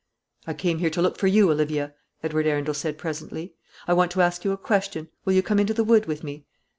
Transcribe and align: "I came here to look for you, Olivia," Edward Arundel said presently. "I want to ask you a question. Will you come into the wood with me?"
"I 0.47 0.55
came 0.55 0.79
here 0.79 0.89
to 0.89 1.01
look 1.03 1.19
for 1.19 1.27
you, 1.27 1.51
Olivia," 1.51 1.93
Edward 2.23 2.47
Arundel 2.47 2.73
said 2.73 2.97
presently. 2.97 3.53
"I 3.87 3.93
want 3.93 4.09
to 4.13 4.21
ask 4.23 4.43
you 4.43 4.51
a 4.51 4.57
question. 4.57 5.09
Will 5.25 5.33
you 5.33 5.43
come 5.43 5.59
into 5.59 5.75
the 5.75 5.83
wood 5.83 6.07
with 6.07 6.23
me?" 6.23 6.47